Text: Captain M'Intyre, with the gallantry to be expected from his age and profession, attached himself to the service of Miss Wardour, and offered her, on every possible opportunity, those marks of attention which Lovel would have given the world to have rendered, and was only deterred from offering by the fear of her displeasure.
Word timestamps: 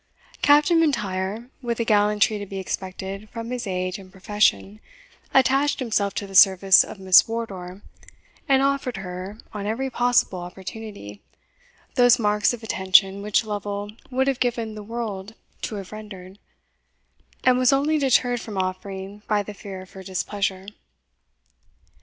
Captain 0.41 0.79
M'Intyre, 0.79 1.51
with 1.61 1.77
the 1.77 1.85
gallantry 1.85 2.39
to 2.39 2.45
be 2.47 2.57
expected 2.57 3.29
from 3.29 3.51
his 3.51 3.67
age 3.67 3.99
and 3.99 4.11
profession, 4.11 4.79
attached 5.31 5.77
himself 5.77 6.15
to 6.15 6.25
the 6.25 6.33
service 6.33 6.83
of 6.83 6.99
Miss 6.99 7.27
Wardour, 7.27 7.83
and 8.49 8.63
offered 8.63 8.97
her, 8.97 9.37
on 9.53 9.67
every 9.67 9.91
possible 9.91 10.39
opportunity, 10.39 11.21
those 11.93 12.17
marks 12.17 12.51
of 12.51 12.63
attention 12.63 13.21
which 13.21 13.45
Lovel 13.45 13.91
would 14.09 14.25
have 14.27 14.39
given 14.39 14.73
the 14.73 14.81
world 14.81 15.35
to 15.61 15.75
have 15.75 15.91
rendered, 15.91 16.39
and 17.43 17.59
was 17.59 17.71
only 17.71 17.99
deterred 17.99 18.41
from 18.41 18.57
offering 18.57 19.21
by 19.27 19.43
the 19.43 19.53
fear 19.53 19.81
of 19.81 19.91
her 19.91 20.01
displeasure. 20.01 20.65